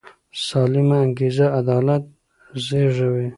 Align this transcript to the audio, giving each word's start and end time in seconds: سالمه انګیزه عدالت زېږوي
سالمه 0.45 0.97
انګیزه 1.05 1.45
عدالت 1.59 2.03
زېږوي 2.65 3.27